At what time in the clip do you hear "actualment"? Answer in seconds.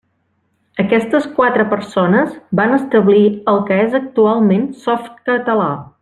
4.03-4.65